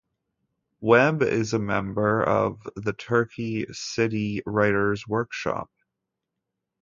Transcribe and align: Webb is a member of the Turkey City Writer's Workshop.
Webb 0.79 1.21
is 1.21 1.53
a 1.53 1.59
member 1.59 2.23
of 2.23 2.63
the 2.75 2.93
Turkey 2.93 3.67
City 3.71 4.41
Writer's 4.47 5.07
Workshop. 5.07 5.69